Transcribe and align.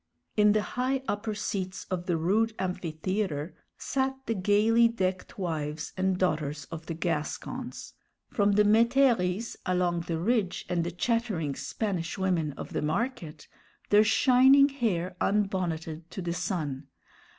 In 0.35 0.53
the 0.53 0.63
high 0.63 1.03
upper 1.07 1.35
seats 1.35 1.85
of 1.91 2.07
the 2.07 2.17
rude 2.17 2.55
amphitheatre 2.57 3.53
sat 3.77 4.17
the 4.25 4.33
gayly 4.33 4.87
decked 4.87 5.37
wives 5.37 5.93
and 5.95 6.17
daughters 6.17 6.65
of 6.71 6.87
the 6.87 6.95
Gascons, 6.95 7.93
from 8.31 8.53
the 8.53 8.63
métairies 8.63 9.57
along 9.63 10.05
the 10.07 10.17
Ridge, 10.17 10.65
and 10.67 10.83
the 10.83 10.89
chattering 10.89 11.53
Spanish 11.53 12.17
women 12.17 12.53
of 12.53 12.73
the 12.73 12.81
Market, 12.81 13.47
their 13.91 14.03
shining 14.03 14.69
hair 14.69 15.15
unbonneted 15.21 16.09
to 16.09 16.21
the 16.23 16.33
sun. 16.33 16.87